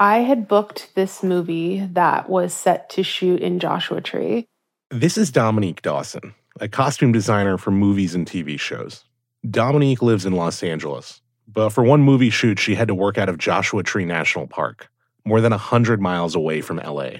[0.00, 4.46] I had booked this movie that was set to shoot in Joshua Tree.
[4.90, 9.04] This is Dominique Dawson, a costume designer for movies and TV shows.
[9.50, 13.28] Dominique lives in Los Angeles, but for one movie shoot, she had to work out
[13.28, 14.88] of Joshua Tree National Park,
[15.24, 17.10] more than 100 miles away from LA.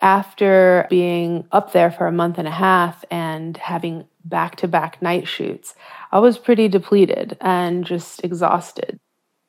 [0.00, 5.02] After being up there for a month and a half and having back to back
[5.02, 5.74] night shoots,
[6.10, 8.98] I was pretty depleted and just exhausted.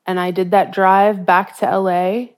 [0.05, 2.34] And I did that drive back to LA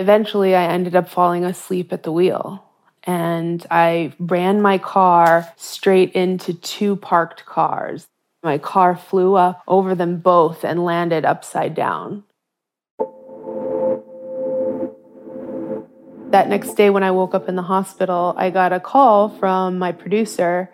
[0.00, 2.64] Eventually, I ended up falling asleep at the wheel
[3.04, 8.06] and I ran my car straight into two parked cars.
[8.42, 12.24] My car flew up over them both and landed upside down.
[16.30, 19.78] That next day, when I woke up in the hospital, I got a call from
[19.78, 20.72] my producer,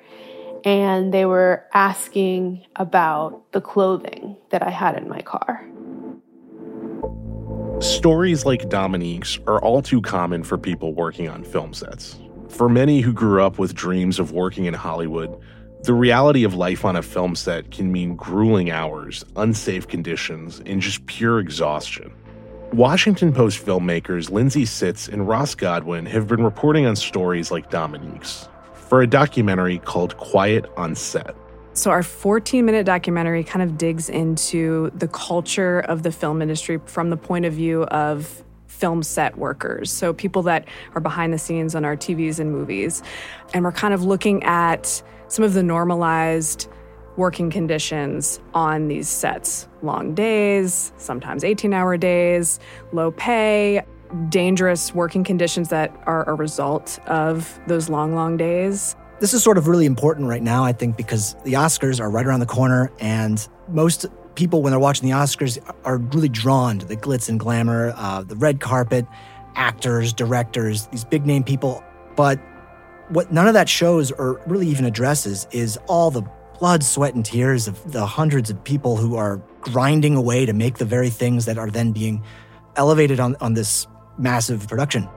[0.65, 5.67] and they were asking about the clothing that I had in my car.
[7.81, 12.19] Stories like Dominique's are all too common for people working on film sets.
[12.49, 15.39] For many who grew up with dreams of working in Hollywood,
[15.83, 20.81] the reality of life on a film set can mean grueling hours, unsafe conditions, and
[20.81, 22.11] just pure exhaustion.
[22.73, 28.49] Washington Post filmmakers Lindsay Sitz and Ross Godwin have been reporting on stories like Dominique's
[28.73, 31.37] for a documentary called Quiet on Set.
[31.77, 36.81] So, our 14 minute documentary kind of digs into the culture of the film industry
[36.87, 39.93] from the point of view of film set workers.
[39.93, 43.03] So, people that are behind the scenes on our TVs and movies.
[43.53, 46.67] And we're kind of looking at some of the normalized
[47.19, 52.59] working conditions on these sets long days, sometimes 18 hour days,
[52.93, 53.83] low pay,
[54.31, 58.97] dangerous working conditions that are a result of those long, long days.
[59.19, 62.27] This is sort of really important right now, I think, because the Oscars are right
[62.27, 66.87] around the corner, and most people, when they're watching the Oscars, are really drawn to
[66.87, 69.07] the glitz and glamour, uh, the red carpet,
[69.55, 71.83] actors, directors, these big name people.
[72.15, 72.39] But
[73.09, 76.23] what none of that shows or really even addresses is all the
[76.59, 80.77] blood, sweat, and tears of the hundreds of people who are grinding away to make
[80.77, 82.23] the very things that are then being
[82.77, 83.87] elevated on, on this
[84.19, 85.09] massive production.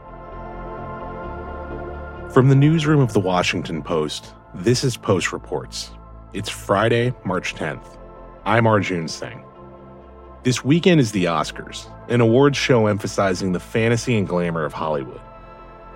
[2.34, 5.90] From the newsroom of the Washington Post, this is Post Reports.
[6.32, 7.98] It's Friday, March 10th.
[8.46, 9.44] I'm Arjun Singh.
[10.44, 15.20] This weekend is the Oscars, an awards show emphasizing the fantasy and glamour of Hollywood.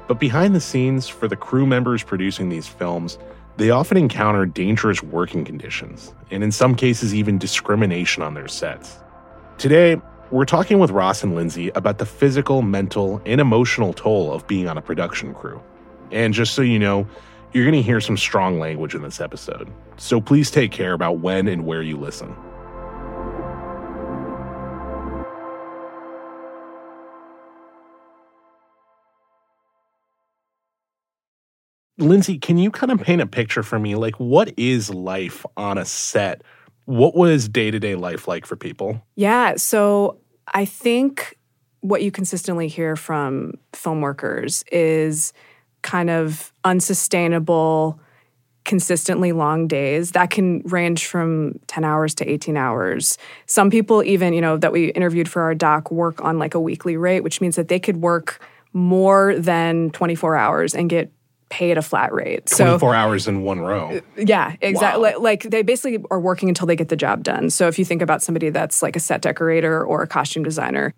[0.07, 3.19] But behind the scenes, for the crew members producing these films,
[3.57, 8.97] they often encounter dangerous working conditions, and in some cases, even discrimination on their sets.
[9.59, 10.01] Today,
[10.31, 14.67] we're talking with Ross and Lindsay about the physical, mental, and emotional toll of being
[14.67, 15.61] on a production crew.
[16.13, 17.07] And just so you know,
[17.53, 19.69] you're going to hear some strong language in this episode.
[19.97, 22.35] So please take care about when and where you listen.
[31.99, 33.95] Lindsay, can you kind of paint a picture for me?
[33.95, 36.41] Like, what is life on a set?
[36.85, 39.01] What was day to day life like for people?
[39.15, 39.55] Yeah.
[39.57, 40.19] So
[40.53, 41.37] I think
[41.81, 45.33] what you consistently hear from film workers is
[45.83, 47.99] kind of unsustainable,
[48.65, 53.17] consistently long days that can range from 10 hours to 18 hours.
[53.45, 56.59] Some people, even, you know, that we interviewed for our doc, work on like a
[56.59, 58.39] weekly rate, which means that they could work
[58.71, 61.11] more than 24 hours and get
[61.49, 62.47] paid a flat rate.
[62.47, 63.97] 24 so, hours in one row.
[63.97, 65.11] Uh, yeah, exactly.
[65.11, 65.19] Wow.
[65.19, 67.51] Like they basically are working until they get the job done.
[67.51, 70.95] So if you think about somebody that's like a set decorator or a costume designer,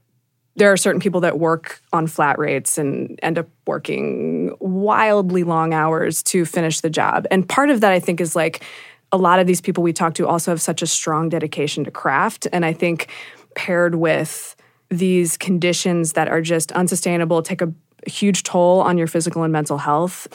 [0.55, 5.73] there are certain people that work on flat rates and end up working wildly long
[5.73, 7.27] hours to finish the job.
[7.29, 8.63] And part of that, I think, is like
[9.11, 11.91] a lot of these people we talk to also have such a strong dedication to
[11.91, 12.47] craft.
[12.53, 13.11] And I think
[13.55, 14.55] paired with
[14.89, 17.73] these conditions that are just unsustainable, take a
[18.07, 20.27] huge toll on your physical and mental health.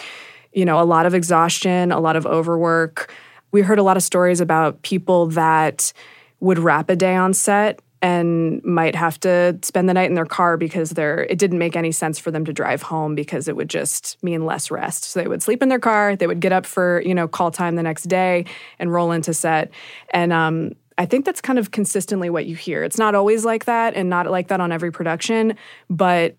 [0.52, 3.12] You know, a lot of exhaustion, a lot of overwork.
[3.52, 5.92] We heard a lot of stories about people that
[6.40, 10.26] would wrap a day on set and might have to spend the night in their
[10.26, 13.56] car because they're it didn't make any sense for them to drive home because it
[13.56, 15.04] would just mean less rest.
[15.04, 17.50] So they would sleep in their car, they would get up for, you know, call
[17.50, 18.46] time the next day
[18.78, 19.70] and roll into set.
[20.10, 22.84] And um, I think that's kind of consistently what you hear.
[22.84, 25.56] It's not always like that and not like that on every production,
[25.88, 26.36] but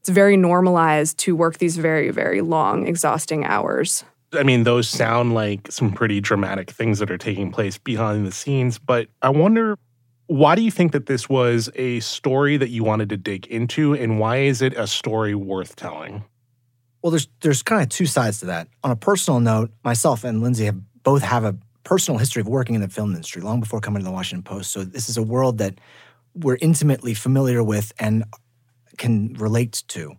[0.00, 4.04] it's very normalized to work these very, very long, exhausting hours.
[4.32, 8.32] I mean, those sound like some pretty dramatic things that are taking place behind the
[8.32, 9.76] scenes, but I wonder
[10.30, 13.94] why do you think that this was a story that you wanted to dig into,
[13.94, 16.22] and why is it a story worth telling?
[17.02, 18.68] Well, there's there's kind of two sides to that.
[18.84, 22.76] On a personal note, myself and Lindsay have both have a personal history of working
[22.76, 24.70] in the film industry long before coming to the Washington Post.
[24.70, 25.80] So this is a world that
[26.36, 28.22] we're intimately familiar with and
[28.98, 30.14] can relate to.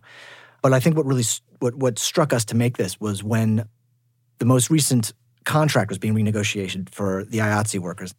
[0.60, 1.24] But I think what really
[1.60, 3.66] what what struck us to make this was when
[4.40, 5.14] the most recent
[5.46, 8.12] contract was being renegotiated for the IATSE workers.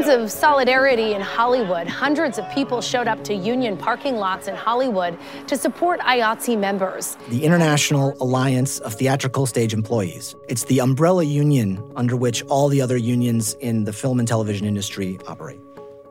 [0.00, 1.86] Signs of solidarity in Hollywood.
[1.86, 7.18] Hundreds of people showed up to union parking lots in Hollywood to support IATSE members.
[7.28, 10.34] The International Alliance of Theatrical Stage Employees.
[10.48, 14.66] It's the umbrella union under which all the other unions in the film and television
[14.66, 15.60] industry operate.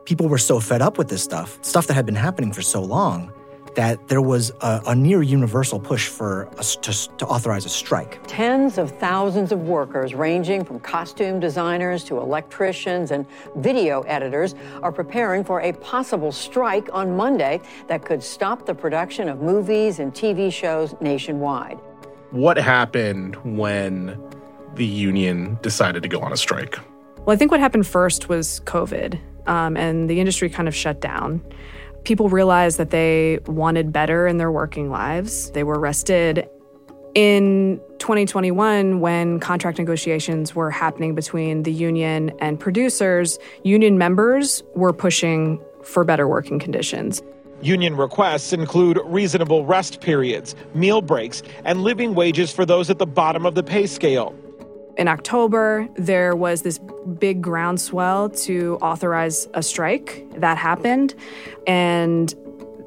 [0.04, 2.80] People were so fed up with this stuff, stuff that had been happening for so
[2.80, 3.32] long,
[3.74, 8.20] that there was a, a near universal push for us to, to authorize a strike.
[8.26, 13.26] Tens of thousands of workers, ranging from costume designers to electricians and
[13.56, 19.28] video editors, are preparing for a possible strike on Monday that could stop the production
[19.28, 21.78] of movies and TV shows nationwide.
[22.30, 24.20] What happened when
[24.74, 26.78] the union decided to go on a strike?
[27.18, 31.00] Well, I think what happened first was COVID, um, and the industry kind of shut
[31.00, 31.42] down
[32.04, 35.50] people realized that they wanted better in their working lives.
[35.50, 36.48] They were arrested.
[37.14, 44.92] In 2021, when contract negotiations were happening between the union and producers, union members were
[44.92, 47.22] pushing for better working conditions.
[47.62, 53.06] Union requests include reasonable rest periods, meal breaks, and living wages for those at the
[53.06, 54.34] bottom of the pay scale.
[54.96, 56.78] In October, there was this
[57.18, 60.26] big groundswell to authorize a strike.
[60.36, 61.14] That happened.
[61.66, 62.34] And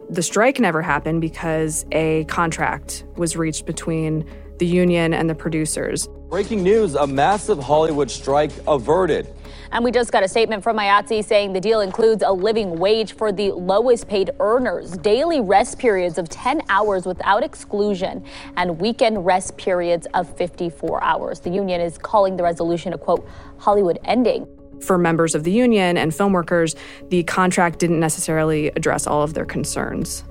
[0.09, 4.29] the strike never happened because a contract was reached between
[4.63, 6.07] the union and the producers.
[6.29, 9.27] Breaking news a massive Hollywood strike averted.
[9.73, 13.11] And we just got a statement from IATSE saying the deal includes a living wage
[13.11, 18.23] for the lowest paid earners, daily rest periods of 10 hours without exclusion,
[18.55, 21.41] and weekend rest periods of 54 hours.
[21.41, 23.27] The union is calling the resolution a quote,
[23.57, 24.47] Hollywood ending.
[24.79, 26.73] For members of the union and film workers,
[27.09, 30.23] the contract didn't necessarily address all of their concerns.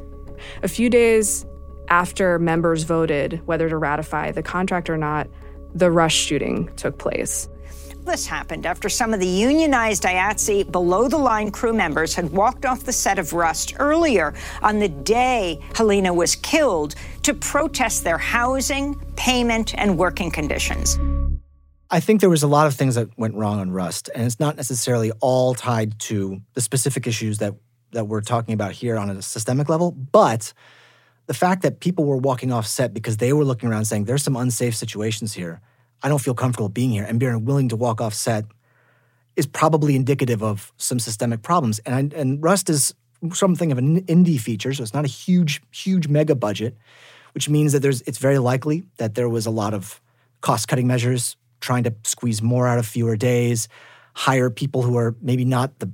[0.62, 1.44] A few days
[1.88, 5.28] after members voted whether to ratify the contract or not,
[5.74, 7.48] the Rust shooting took place.
[8.04, 12.66] This happened after some of the unionized IATSE below the line crew members had walked
[12.66, 18.18] off the set of Rust earlier on the day Halyna was killed to protest their
[18.18, 20.98] housing, payment, and working conditions.
[21.90, 24.40] I think there was a lot of things that went wrong on Rust, and it's
[24.40, 27.54] not necessarily all tied to the specific issues that,
[27.92, 30.52] that we're talking about here on a systemic level, but
[31.26, 34.22] the fact that people were walking off set because they were looking around saying, there's
[34.22, 35.60] some unsafe situations here
[36.02, 38.44] I don't feel comfortable being here and being willing to walk off set
[39.36, 41.78] is probably indicative of some systemic problems.
[41.80, 42.94] And I, and Rust is
[43.32, 46.76] something of an indie feature, so it's not a huge, huge mega budget,
[47.34, 50.00] which means that there's it's very likely that there was a lot of
[50.40, 53.68] cost cutting measures, trying to squeeze more out of fewer days,
[54.14, 55.90] hire people who are maybe not the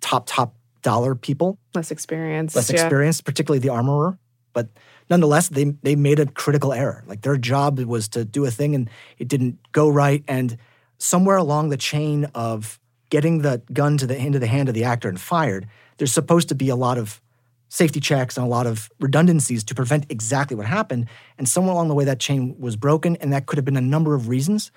[0.00, 3.26] top top dollar people, less experienced, less experienced, yeah.
[3.26, 4.18] particularly the armorer,
[4.52, 4.68] but
[5.10, 7.04] nonetheless, they they made a critical error.
[7.06, 10.24] Like their job was to do a thing and it didn't go right.
[10.28, 10.56] And
[10.98, 12.78] somewhere along the chain of
[13.10, 15.68] getting the gun to the into the hand of the actor and fired,
[15.98, 17.20] there's supposed to be a lot of
[17.68, 21.08] safety checks and a lot of redundancies to prevent exactly what happened.
[21.38, 23.80] And somewhere along the way, that chain was broken, and that could have been a
[23.80, 24.70] number of reasons.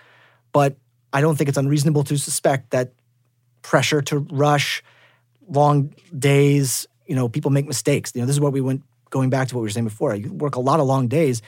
[0.54, 0.78] But
[1.12, 2.94] I don't think it's unreasonable to suspect that
[3.62, 4.82] pressure to rush,
[5.50, 8.12] long days, you know, people make mistakes.
[8.16, 8.84] You know, this is what we went
[9.16, 11.42] going back to what we were saying before, you work a lot of long days,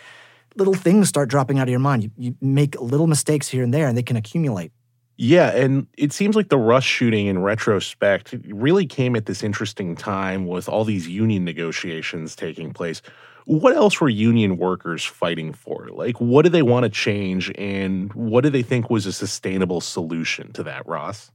[0.55, 2.01] little things start dropping out of your mind.
[2.01, 4.71] You, you make little mistakes here and there, and they can accumulate.
[5.17, 9.97] Yeah, and it seems like the Rust shooting in retrospect really came at this interesting
[9.97, 13.01] time with all these union negotiations taking place.
[13.45, 15.89] What else were union workers fighting for?
[15.91, 19.81] Like, what do they want to change, and what do they think was a sustainable
[19.81, 21.31] solution to that, Ross?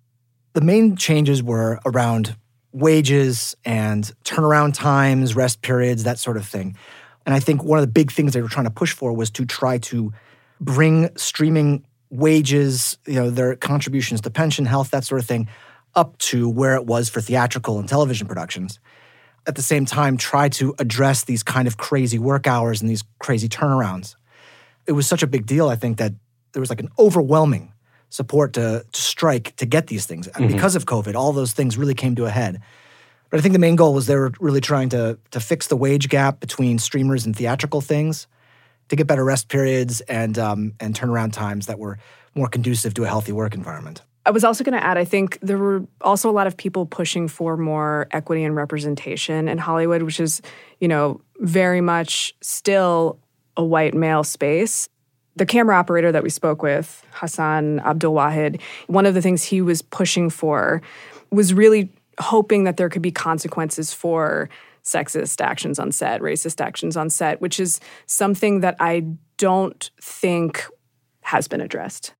[0.54, 2.36] The main changes were around
[2.72, 6.76] wages and turnaround times, rest periods, that sort of thing.
[7.24, 9.30] And I think one of the big things they were trying to push for was
[9.32, 10.12] to try to
[10.60, 15.48] bring streaming wages, you know, their contributions to pension, health, that sort of thing,
[15.94, 18.78] up to where it was for theatrical and television productions.
[19.46, 23.02] At the same time, try to address these kind of crazy work hours and these
[23.18, 24.14] crazy turnarounds.
[24.86, 26.12] It was such a big deal, I think, that
[26.52, 27.71] there was like an overwhelming
[28.12, 30.28] support to, to strike to get these things.
[30.28, 30.54] And mm-hmm.
[30.54, 32.60] because of COVID, all those things really came to a head.
[33.30, 35.76] But I think the main goal was they were really trying to, to fix the
[35.76, 38.26] wage gap between streamers and theatrical things,
[38.90, 41.98] to get better rest periods and, um, and turnaround times that were
[42.34, 44.02] more conducive to a healthy work environment.
[44.26, 46.84] I was also going to add, I think there were also a lot of people
[46.84, 50.42] pushing for more equity and representation in Hollywood, which is,
[50.80, 53.18] you know, very much still
[53.56, 54.88] a white male space
[55.36, 59.62] the camera operator that we spoke with, Hassan Abdul Wahid, one of the things he
[59.62, 60.82] was pushing for
[61.30, 64.50] was really hoping that there could be consequences for
[64.84, 69.06] sexist actions on set, racist actions on set, which is something that I
[69.38, 70.66] don't think
[71.22, 72.14] has been addressed.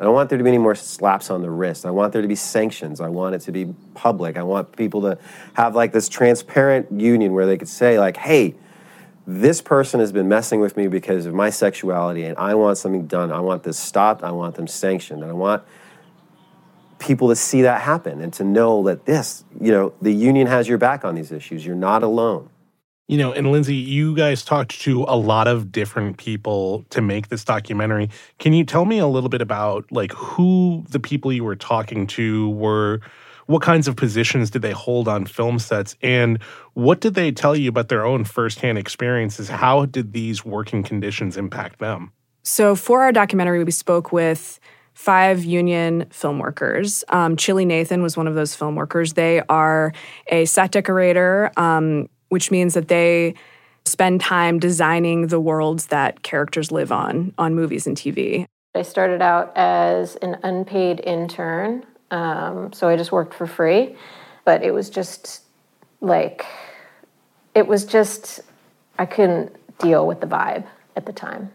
[0.00, 1.84] I don't want there to be any more slaps on the wrist.
[1.84, 3.00] I want there to be sanctions.
[3.00, 4.36] I want it to be public.
[4.36, 5.18] I want people to
[5.54, 8.54] have like this transparent union where they could say like, "Hey,
[9.28, 13.06] this person has been messing with me because of my sexuality and I want something
[13.06, 13.30] done.
[13.30, 14.24] I want this stopped.
[14.24, 15.20] I want them sanctioned.
[15.22, 15.62] And I want
[16.98, 20.66] people to see that happen and to know that this, you know, the union has
[20.66, 21.66] your back on these issues.
[21.66, 22.48] You're not alone.
[23.06, 27.28] You know, and Lindsay, you guys talked to a lot of different people to make
[27.28, 28.08] this documentary.
[28.38, 32.06] Can you tell me a little bit about like who the people you were talking
[32.08, 33.02] to were?
[33.48, 35.96] What kinds of positions did they hold on film sets?
[36.02, 36.38] And
[36.74, 39.48] what did they tell you about their own firsthand experiences?
[39.48, 42.12] How did these working conditions impact them?
[42.42, 44.60] So, for our documentary, we spoke with
[44.92, 47.04] five union film workers.
[47.08, 49.14] Um, Chili Nathan was one of those film workers.
[49.14, 49.94] They are
[50.26, 53.32] a set decorator, um, which means that they
[53.86, 58.44] spend time designing the worlds that characters live on on movies and TV.
[58.74, 63.96] I started out as an unpaid intern, um, so I just worked for free.
[64.44, 65.42] But it was just
[66.00, 66.46] like,
[67.54, 68.40] it was just,
[68.98, 71.50] I couldn't deal with the vibe at the time.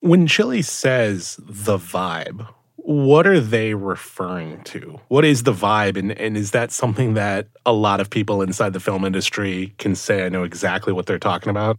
[0.00, 5.00] When Chili says the vibe, what are they referring to?
[5.08, 5.96] What is the vibe?
[5.96, 9.94] And, and is that something that a lot of people inside the film industry can
[9.94, 11.78] say, I know exactly what they're talking about?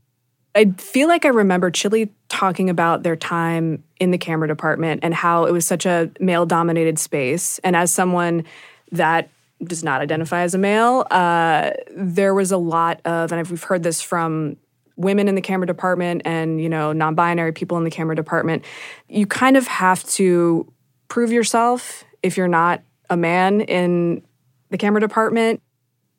[0.55, 5.13] I feel like I remember Chili talking about their time in the camera department and
[5.13, 7.59] how it was such a male dominated space.
[7.59, 8.45] And as someone
[8.91, 9.29] that
[9.63, 13.83] does not identify as a male, uh, there was a lot of, and we've heard
[13.83, 14.57] this from
[14.97, 18.63] women in the camera department and you know non-binary people in the camera department
[19.09, 20.71] you kind of have to
[21.09, 24.23] prove yourself if you're not a man in
[24.69, 25.61] the camera department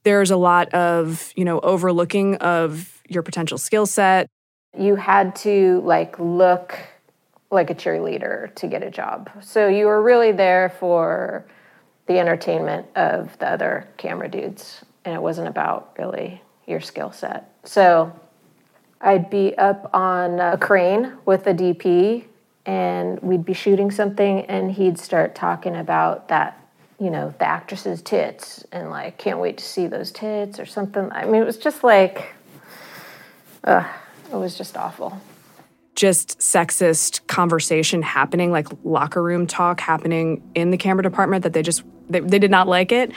[0.03, 4.29] there's a lot of you know overlooking of your potential skill set.
[4.77, 6.79] You had to like look
[7.51, 9.31] like a cheerleader to get a job.
[9.41, 11.47] So you were really there for
[12.07, 17.53] the entertainment of the other camera dudes and it wasn't about really your skill set.
[17.65, 18.13] So
[19.01, 22.25] I'd be up on a crane with a DP
[22.65, 26.61] and we'd be shooting something and he'd start talking about that,
[26.99, 31.11] you know, the actress's tits and like, can't wait to see those tits or something.
[31.13, 32.35] I mean, it was just like,
[33.67, 33.85] uh,
[34.33, 35.21] it was just awful.
[35.95, 41.63] Just sexist conversation happening, like locker room talk happening in the camera department that they
[41.63, 43.13] just, they, they did not like it.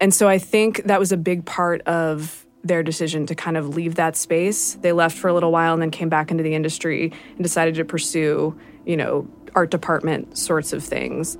[0.00, 3.74] And so I think that was a big part of their decision to kind of
[3.74, 4.74] leave that space.
[4.74, 7.74] They left for a little while and then came back into the industry and decided
[7.76, 11.36] to pursue, you know, art department sorts of things.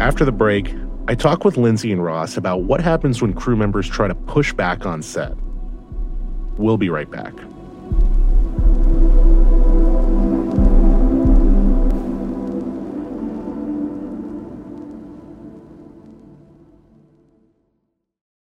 [0.00, 0.74] After the break,
[1.08, 4.52] I talk with Lindsay and Ross about what happens when crew members try to push
[4.52, 5.32] back on set.
[6.56, 7.34] We'll be right back.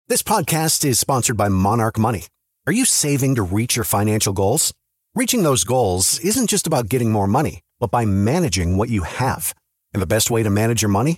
[0.08, 2.28] This podcast is sponsored by Monarch Money.
[2.68, 4.72] Are you saving to reach your financial goals?
[5.16, 9.56] Reaching those goals isn't just about getting more money, but by managing what you have.
[9.94, 11.18] And the best way to manage your money?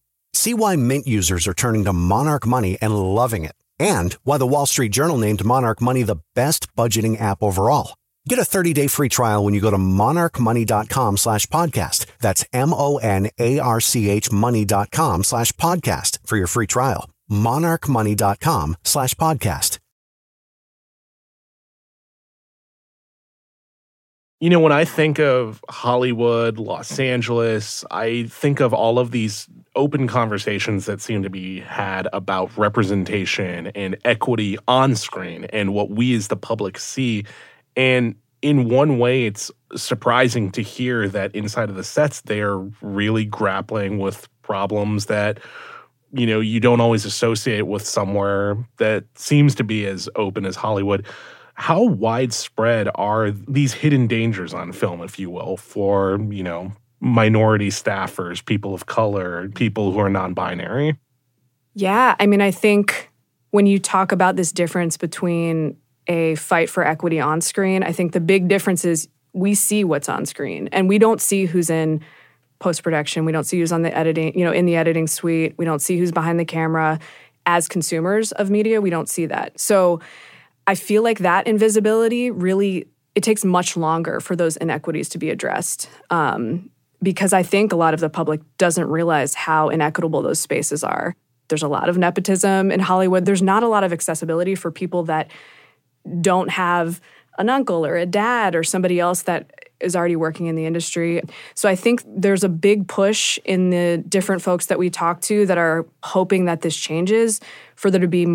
[0.33, 4.47] See why Mint users are turning to Monarch Money and loving it, and why the
[4.47, 7.95] Wall Street Journal named Monarch Money the best budgeting app overall.
[8.27, 12.05] Get a 30-day free trial when you go to monarchmoney.com slash podcast.
[12.19, 19.80] That's M-O-N-A-R-C-H money.com slash podcast for your free trial monarchmoney.com slash podcast.
[24.41, 29.47] You know, when I think of Hollywood, Los Angeles, I think of all of these
[29.75, 35.91] open conversations that seem to be had about representation and equity on screen and what
[35.91, 37.23] we as the public see.
[37.75, 42.57] And in one way, it's surprising to hear that inside of the sets, they are
[42.81, 45.39] really grappling with problems that
[46.13, 50.55] you know you don't always associate with somewhere that seems to be as open as
[50.55, 51.05] Hollywood.
[51.55, 57.69] How widespread are these hidden dangers on film, if you will, for you know minority
[57.69, 60.97] staffers, people of color, people who are non binary?
[61.73, 62.15] Yeah.
[62.19, 63.09] I mean, I think
[63.51, 65.77] when you talk about this difference between
[66.07, 70.09] a fight for equity on screen, I think the big difference is we see what's
[70.09, 72.01] on screen and we don't see who's in
[72.59, 73.25] post production.
[73.25, 75.55] We don't see who's on the editing, you know, in the editing suite.
[75.57, 76.99] We don't see who's behind the camera.
[77.47, 79.59] As consumers of media, we don't see that.
[79.59, 79.99] So
[80.67, 85.29] I feel like that invisibility really it takes much longer for those inequities to be
[85.29, 85.89] addressed.
[86.09, 86.69] Um,
[87.03, 91.15] because I think a lot of the public doesn't realize how inequitable those spaces are.
[91.47, 93.25] There's a lot of nepotism in Hollywood.
[93.25, 95.31] There's not a lot of accessibility for people that
[96.21, 97.01] don't have
[97.37, 101.21] an uncle or a dad or somebody else that is already working in the industry.
[101.55, 105.45] So I think there's a big push in the different folks that we talk to
[105.47, 107.41] that are hoping that this changes
[107.75, 108.25] for there to be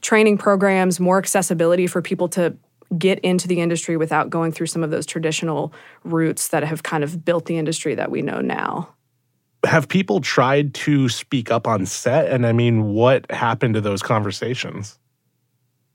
[0.00, 2.56] training programs, more accessibility for people to
[2.98, 5.72] get into the industry without going through some of those traditional
[6.04, 8.88] routes that have kind of built the industry that we know now.
[9.64, 12.30] Have people tried to speak up on set?
[12.32, 14.98] And I mean, what happened to those conversations?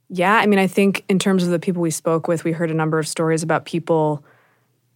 [0.08, 2.70] Yeah, I mean, I think in terms of the people we spoke with, we heard
[2.70, 4.24] a number of stories about people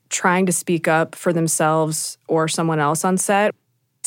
[0.10, 3.56] trying to speak up for themselves or someone else on set.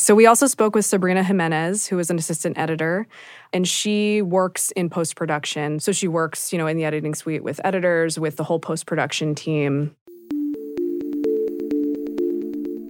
[0.03, 3.07] So we also spoke with Sabrina Jimenez, who is an assistant editor,
[3.53, 5.79] and she works in post production.
[5.79, 8.85] So she works, you know, in the editing suite with editors, with the whole post
[8.85, 9.95] production team.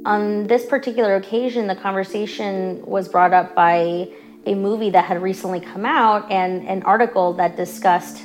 [0.08, 4.10] On this particular occasion, the conversation was brought up by
[4.48, 8.24] a movie that had recently come out and an article that discussed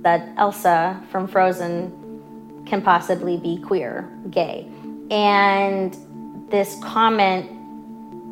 [0.00, 4.66] that Elsa from Frozen can possibly be queer, gay.
[5.10, 5.94] And
[6.50, 7.55] this comment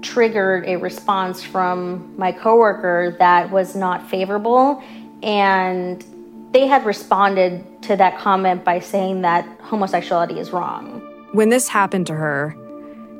[0.04, 4.82] triggered a response from my coworker that was not favorable
[5.22, 6.04] and
[6.52, 11.00] they had responded to that comment by saying that homosexuality is wrong.
[11.32, 12.56] When this happened to her,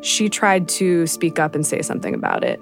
[0.02, 2.60] she tried to speak up and say something about it.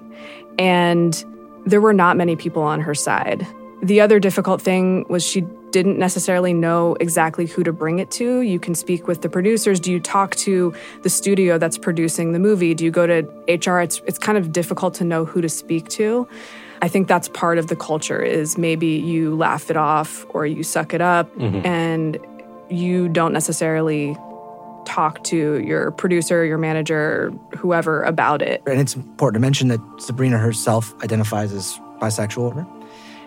[0.57, 1.23] And
[1.65, 3.45] there were not many people on her side.
[3.83, 8.41] The other difficult thing was she didn't necessarily know exactly who to bring it to.
[8.41, 9.79] You can speak with the producers.
[9.79, 12.73] Do you talk to the studio that's producing the movie?
[12.73, 13.81] Do you go to HR?
[13.81, 16.29] It's it's kind of difficult to know who to speak to.
[16.81, 20.63] I think that's part of the culture is maybe you laugh it off or you
[20.63, 21.65] suck it up mm-hmm.
[21.65, 22.19] and
[22.69, 24.17] you don't necessarily
[24.85, 28.61] talk to your producer, your manager, whoever about it.
[28.67, 32.67] And it's important to mention that Sabrina herself identifies as bisexual.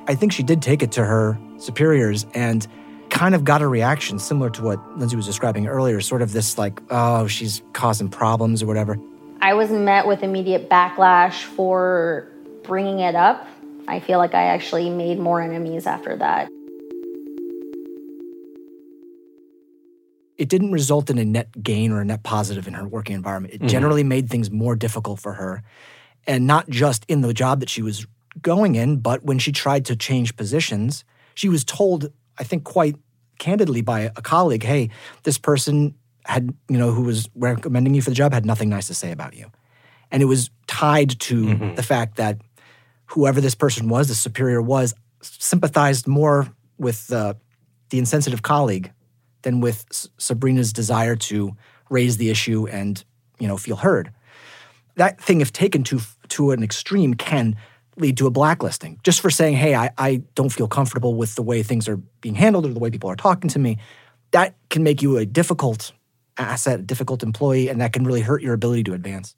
[0.07, 2.66] I think she did take it to her superiors and
[3.11, 6.59] kind of got a reaction similar to what Lindsay was describing earlier, sort of this
[6.59, 8.99] like, oh, she's causing problems or whatever.
[9.40, 12.29] I was met with immediate backlash for
[12.62, 13.47] bringing it up.
[13.88, 16.49] I feel like I actually made more enemies after that.
[20.37, 23.55] It didn't result in a net gain or a net positive in her working environment.
[23.55, 23.69] It mm-hmm.
[23.69, 25.62] generally made things more difficult for her.
[26.27, 28.07] And not just in the job that she was
[28.42, 31.05] going in, but when she tried to change positions,
[31.37, 32.96] she was told, I think quite
[33.38, 34.90] candidly by a colleague, hey,
[35.22, 35.94] this person
[36.25, 39.12] had, you know, who was recommending you for the job had nothing nice to say
[39.12, 39.46] about you.
[40.11, 41.75] And it was tied to mm-hmm.
[41.75, 42.40] the fact that
[43.07, 47.35] whoever this person was, the superior was, sympathized more with uh,
[47.90, 48.92] the insensitive colleague
[49.42, 51.57] than with S- Sabrina's desire to
[51.90, 53.05] raise the issue and,
[53.38, 54.11] you know, feel heard.
[54.96, 57.57] That thing, if taken to to an extreme, can
[57.97, 61.43] lead to a blacklisting just for saying, hey, I, I don't feel comfortable with the
[61.43, 63.79] way things are being handled or the way people are talking to me.
[64.33, 65.93] That can make you a difficult
[66.37, 69.35] asset, a difficult employee, and that can really hurt your ability to advance.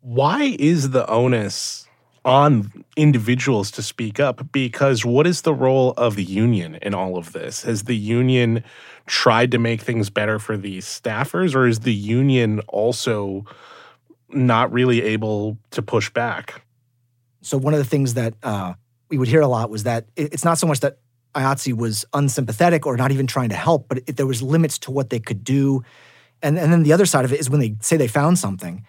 [0.00, 1.88] Why is the onus
[2.24, 4.52] on individuals to speak up?
[4.52, 7.62] Because what is the role of the union in all of this?
[7.62, 8.62] Has the union
[9.06, 13.44] tried to make things better for these staffers, or is the union also
[14.30, 16.65] not really able to push back?
[17.46, 18.74] So one of the things that uh,
[19.08, 20.98] we would hear a lot was that it's not so much that
[21.36, 24.90] IATSE was unsympathetic or not even trying to help, but it, there was limits to
[24.90, 25.84] what they could do.
[26.42, 28.84] And, and then the other side of it is when they say they found something,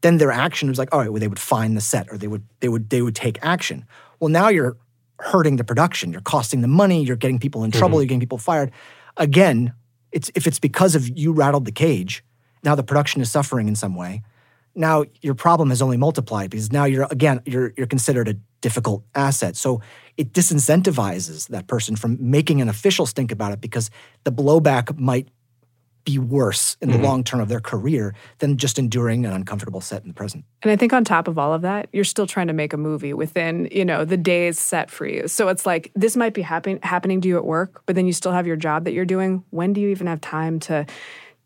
[0.00, 2.28] then their action was like, all right, well, they would find the set or they
[2.28, 3.84] would they would they would take action.
[4.20, 4.78] Well, now you're
[5.18, 6.10] hurting the production.
[6.10, 7.04] You're costing the money.
[7.04, 7.96] You're getting people in trouble.
[7.96, 8.00] Mm-hmm.
[8.00, 8.70] You're getting people fired.
[9.18, 9.74] Again,
[10.12, 12.24] it's if it's because of you rattled the cage.
[12.64, 14.22] Now the production is suffering in some way
[14.78, 19.04] now your problem has only multiplied because now you're again you're you're considered a difficult
[19.14, 19.56] asset.
[19.56, 19.82] So
[20.16, 23.90] it disincentivizes that person from making an official stink about it because
[24.24, 25.28] the blowback might
[26.04, 27.04] be worse in the mm-hmm.
[27.04, 30.44] long term of their career than just enduring an uncomfortable set in the present.
[30.62, 32.78] And I think on top of all of that, you're still trying to make a
[32.78, 35.28] movie within, you know, the days set for you.
[35.28, 38.12] So it's like this might be happen- happening to you at work, but then you
[38.12, 39.44] still have your job that you're doing.
[39.50, 40.86] When do you even have time to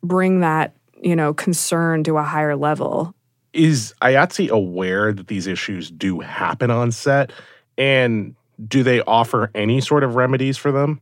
[0.03, 3.14] bring that you know, concern to a higher level.
[3.53, 7.33] Is IATSE aware that these issues do happen on set?
[7.77, 8.35] And
[8.67, 11.01] do they offer any sort of remedies for them?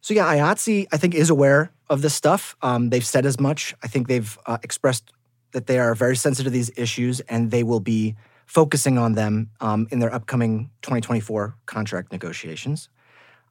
[0.00, 2.56] So yeah, IATSE, I think, is aware of this stuff.
[2.62, 3.74] Um, they've said as much.
[3.82, 5.12] I think they've uh, expressed
[5.52, 9.50] that they are very sensitive to these issues and they will be focusing on them
[9.60, 12.88] um, in their upcoming 2024 contract negotiations.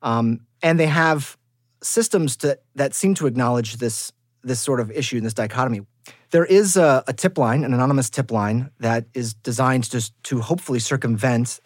[0.02, 1.38] Um, and they have
[1.84, 4.12] systems to, that seem to acknowledge this,
[4.44, 5.82] this sort of issue and this dichotomy.
[6.32, 10.42] There is a, a tip line, an anonymous tip line, that is designed to, to
[10.42, 11.60] hopefully circumvent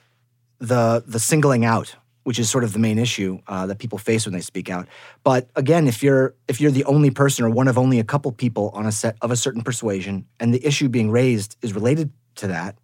[0.60, 4.26] the, the singling out which is sort of the main issue uh, that people face
[4.26, 4.88] when they speak out.
[5.24, 8.32] But again, if you're if you're the only person or one of only a couple
[8.32, 12.12] people on a set of a certain persuasion, and the issue being raised is related
[12.36, 12.78] to that,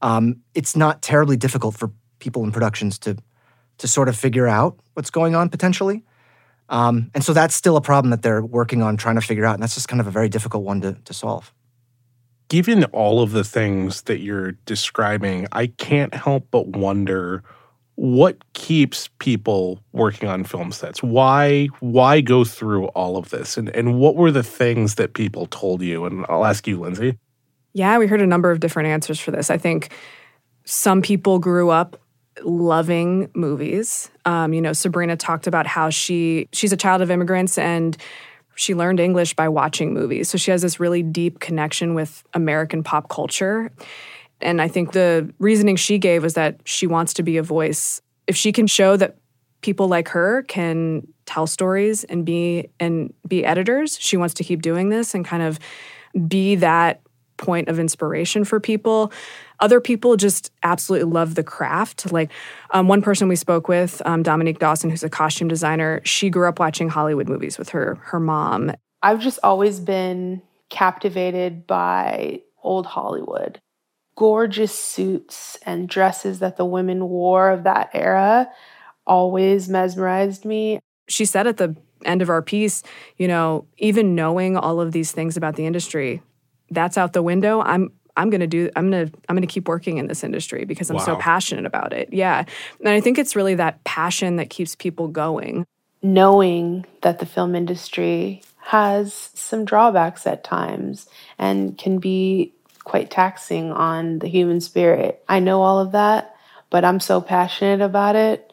[0.00, 3.16] um, it's not terribly difficult for people in productions to
[3.78, 6.04] to sort of figure out what's going on potentially.
[6.72, 9.54] Um, and so that's still a problem that they're working on trying to figure out,
[9.54, 11.52] and that's just kind of a very difficult one to, to solve.
[12.48, 17.44] Given all of the things that you're describing, I can't help but wonder
[17.96, 21.02] what keeps people working on film sets.
[21.02, 23.58] Why why go through all of this?
[23.58, 26.06] And and what were the things that people told you?
[26.06, 27.18] And I'll ask you Lindsay.
[27.74, 29.50] Yeah we heard a number of different answers for this.
[29.50, 29.92] I think
[30.64, 32.01] some people grew up
[32.42, 37.58] loving movies um, you know sabrina talked about how she she's a child of immigrants
[37.58, 37.96] and
[38.54, 42.82] she learned english by watching movies so she has this really deep connection with american
[42.82, 43.70] pop culture
[44.42, 48.02] and I think the reasoning she gave was that she wants to be a voice.
[48.26, 49.16] If she can show that
[49.62, 54.60] people like her can tell stories and be and be editors, she wants to keep
[54.60, 55.58] doing this and kind of
[56.28, 57.00] be that
[57.36, 59.12] point of inspiration for people.
[59.62, 62.12] Other people just absolutely love the craft.
[62.12, 62.30] Like
[62.70, 66.48] um, one person we spoke with, um, Dominique Dawson, who's a costume designer, she grew
[66.48, 68.72] up watching Hollywood movies with her her mom.
[69.02, 73.60] I've just always been captivated by old Hollywood
[74.16, 78.48] gorgeous suits and dresses that the women wore of that era
[79.06, 80.78] always mesmerized me.
[81.08, 82.82] She said at the end of our piece,
[83.16, 86.22] you know, even knowing all of these things about the industry,
[86.70, 87.60] that's out the window.
[87.60, 90.22] I'm I'm going to do I'm going to I'm going to keep working in this
[90.24, 91.04] industry because I'm wow.
[91.04, 92.12] so passionate about it.
[92.12, 92.44] Yeah.
[92.80, 95.66] And I think it's really that passion that keeps people going.
[96.02, 102.52] Knowing that the film industry has some drawbacks at times and can be
[102.84, 105.22] quite taxing on the human spirit.
[105.28, 106.34] I know all of that,
[106.70, 108.52] but I'm so passionate about it,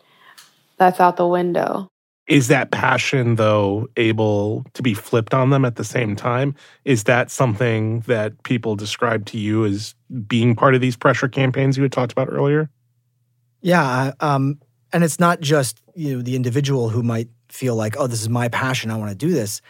[0.77, 1.89] that's out the window.
[2.29, 6.55] Is that passion, though, able to be flipped on them at the same time?
[6.85, 9.95] Is that something that people describe to you as
[10.27, 12.69] being part of these pressure campaigns you had talked about earlier?
[13.61, 14.13] Yeah.
[14.21, 14.59] Um,
[14.93, 18.29] and it's not just you know the individual who might feel like, oh, this is
[18.29, 19.61] my passion, I want to do this.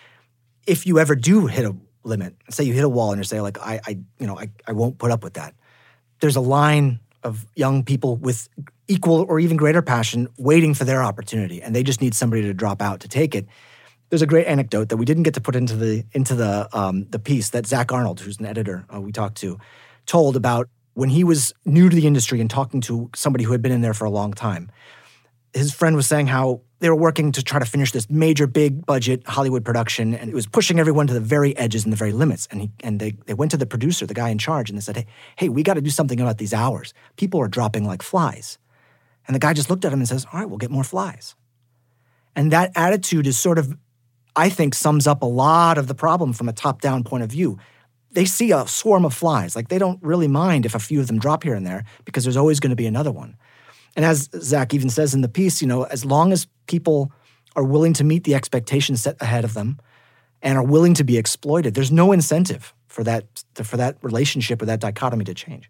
[0.67, 2.35] If you ever do hit a limit.
[2.49, 4.73] Say you hit a wall and you say like I, I you know I, I
[4.73, 5.53] won't put up with that.
[6.19, 8.49] There's a line of young people with
[8.87, 12.53] equal or even greater passion waiting for their opportunity, and they just need somebody to
[12.53, 13.45] drop out to take it.
[14.09, 17.05] There's a great anecdote that we didn't get to put into the into the um,
[17.09, 19.59] the piece that Zack Arnold, who's an editor uh, we talked to,
[20.05, 23.61] told about when he was new to the industry and talking to somebody who had
[23.61, 24.71] been in there for a long time.
[25.53, 28.85] His friend was saying how they were working to try to finish this major big
[28.85, 32.11] budget Hollywood production and it was pushing everyone to the very edges and the very
[32.11, 32.47] limits.
[32.51, 34.81] And he and they they went to the producer the guy in charge and they
[34.81, 36.93] said hey hey we got to do something about these hours.
[37.17, 38.57] People are dropping like flies.
[39.27, 41.35] And the guy just looked at him and says all right we'll get more flies.
[42.35, 43.77] And that attitude is sort of
[44.35, 47.31] I think sums up a lot of the problem from a top down point of
[47.31, 47.57] view.
[48.11, 49.55] They see a swarm of flies.
[49.55, 52.23] Like they don't really mind if a few of them drop here and there because
[52.23, 53.35] there's always going to be another one
[53.99, 57.11] and as Zack even says in the piece, you know, as long as people
[57.57, 59.77] are willing to meet the expectations set ahead of them
[60.41, 64.65] and are willing to be exploited, there's no incentive for that for that relationship or
[64.67, 65.69] that dichotomy to change.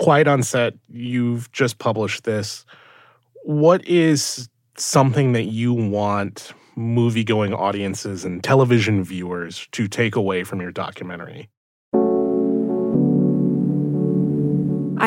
[0.00, 2.66] Quiet on set, you've just published this.
[3.44, 10.60] What is something that you want movie-going audiences and television viewers to take away from
[10.60, 11.48] your documentary?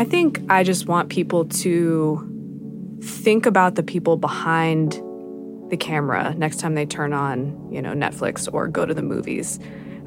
[0.01, 4.93] I think I just want people to think about the people behind
[5.69, 9.59] the camera next time they turn on, you know, Netflix or go to the movies.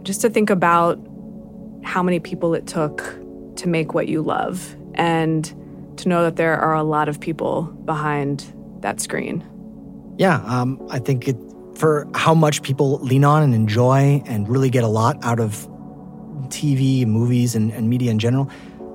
[0.03, 0.99] Just to think about
[1.85, 3.05] how many people it took
[3.55, 5.45] to make what you love and
[5.99, 9.47] to know that there are a lot of people behind that screen.
[10.19, 11.37] Yeah, um, I think it
[11.77, 15.69] for how much people lean on and enjoy and really get a lot out of
[16.49, 18.51] TV, movies, and, and media in general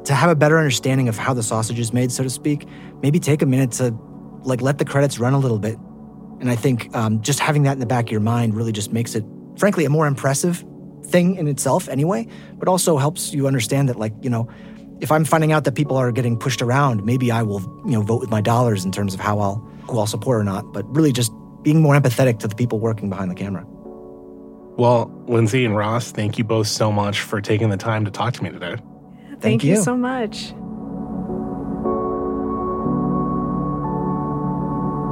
[0.09, 2.65] to have a better understanding of how the sausage is made, so to speak,
[3.03, 3.95] maybe take a minute to
[4.41, 5.77] like let the credits run a little bit.
[6.39, 8.91] And I think um, just having that in the back of your mind really just
[8.91, 9.23] makes it,
[9.55, 10.65] frankly, a more impressive
[11.05, 12.25] thing in itself anyway,
[12.57, 14.49] but also helps you understand that, like, you know,
[14.99, 18.01] if I'm finding out that people are getting pushed around, maybe I will, you know,
[18.01, 20.73] vote with my dollars in terms of how I'll who I'll support or not.
[20.73, 23.63] But really, just being more empathetic to the people working behind the camera.
[24.75, 28.33] Well, Lindsay and Ross, thank you both so much for taking the time to talk
[28.33, 28.77] to me today.
[29.39, 29.81] Thank, Thank you you.
[29.81, 30.53] so much.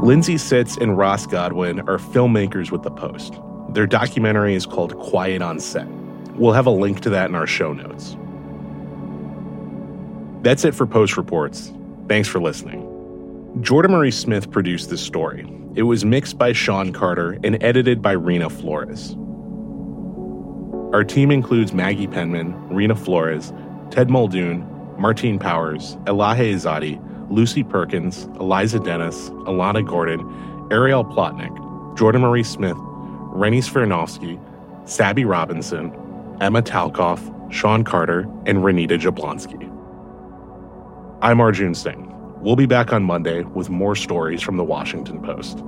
[0.06, 3.40] Lindsay Sitz and Ross Godwin are filmmakers with The Post.
[3.70, 5.88] Their documentary is called Quiet on Set.
[6.36, 8.18] We'll have a link to that in our show notes.
[10.44, 11.74] That's it for Post Reports.
[12.08, 12.84] Thanks for listening.
[13.62, 15.50] Jordan Marie Smith produced this story.
[15.76, 19.16] It was mixed by Sean Carter and edited by Reena Flores.
[20.94, 23.52] Our team includes Maggie Penman, Reena Flores,
[23.92, 24.66] Ted Muldoon,
[24.98, 30.22] Martine Powers, Elahe Izadi, Lucy Perkins, Eliza Dennis, Alana Gordon,
[30.72, 34.40] Ariel Plotnick, Jordan Marie Smith, Rennie Svirnovskiy,
[34.88, 35.92] Sabby Robinson,
[36.42, 39.64] Emma Talkoff, Sean Carter, and Renita Jablonski.
[41.22, 42.14] I'm Arjun Singh.
[42.42, 45.64] We'll be back on Monday with more stories from the Washington Post.